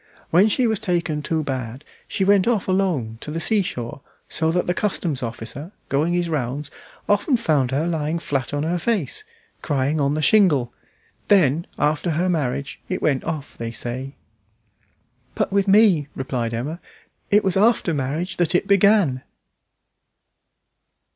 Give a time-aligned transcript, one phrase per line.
[0.31, 4.01] When she was taken too bad she went off quite alone to the sea shore,
[4.27, 6.71] so that the customs officer, going his rounds,
[7.07, 9.23] often found her lying flat on her face,
[9.61, 10.73] crying on the shingle.
[11.27, 14.15] Then, after her marriage, it went off, they say."
[15.35, 16.79] "But with me," replied Emma,
[17.29, 19.21] "it was after marriage that it began."